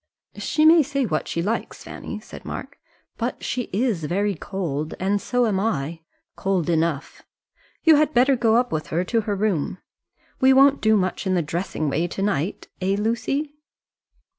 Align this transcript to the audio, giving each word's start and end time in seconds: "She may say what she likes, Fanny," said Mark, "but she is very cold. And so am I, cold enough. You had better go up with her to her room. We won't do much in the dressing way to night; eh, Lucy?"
"She 0.39 0.65
may 0.65 0.81
say 0.81 1.05
what 1.05 1.27
she 1.27 1.43
likes, 1.43 1.83
Fanny," 1.83 2.19
said 2.19 2.43
Mark, 2.43 2.79
"but 3.17 3.43
she 3.43 3.69
is 3.71 4.05
very 4.05 4.33
cold. 4.33 4.95
And 4.99 5.21
so 5.21 5.45
am 5.45 5.59
I, 5.59 5.99
cold 6.35 6.71
enough. 6.71 7.21
You 7.83 7.97
had 7.97 8.11
better 8.11 8.35
go 8.35 8.55
up 8.55 8.71
with 8.71 8.87
her 8.87 9.03
to 9.03 9.21
her 9.21 9.35
room. 9.35 9.77
We 10.39 10.53
won't 10.53 10.81
do 10.81 10.97
much 10.97 11.27
in 11.27 11.35
the 11.35 11.43
dressing 11.43 11.87
way 11.87 12.07
to 12.07 12.21
night; 12.23 12.67
eh, 12.81 12.95
Lucy?" 12.97 13.53